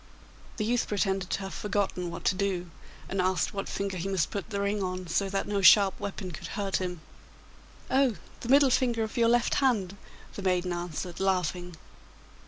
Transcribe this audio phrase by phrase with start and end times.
[0.57, 2.71] The youth pretended to have forgotten what to do,
[3.07, 6.31] and asked what finger he must put the ring on so that no sharp weapon
[6.31, 7.01] could hurt him?'
[7.91, 9.95] 'Oh, the middle finger of your left hand,'
[10.33, 11.75] the maiden answered, laughing.